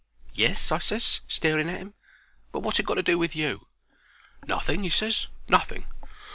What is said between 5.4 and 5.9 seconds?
"Nothing.